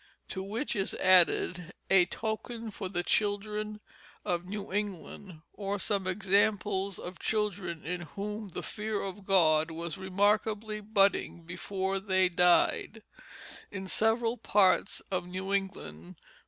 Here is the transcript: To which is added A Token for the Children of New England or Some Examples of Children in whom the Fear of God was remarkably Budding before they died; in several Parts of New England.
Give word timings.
To 0.29 0.41
which 0.41 0.75
is 0.75 0.95
added 0.95 1.73
A 1.91 2.05
Token 2.05 2.71
for 2.71 2.89
the 2.89 3.03
Children 3.03 3.79
of 4.25 4.45
New 4.45 4.73
England 4.73 5.43
or 5.53 5.77
Some 5.77 6.07
Examples 6.07 6.97
of 6.97 7.19
Children 7.19 7.85
in 7.85 8.01
whom 8.17 8.49
the 8.49 8.63
Fear 8.63 9.03
of 9.03 9.27
God 9.27 9.69
was 9.69 9.99
remarkably 9.99 10.79
Budding 10.79 11.43
before 11.43 11.99
they 11.99 12.29
died; 12.29 13.03
in 13.69 13.87
several 13.87 14.37
Parts 14.37 15.03
of 15.11 15.27
New 15.27 15.53
England. 15.53 16.15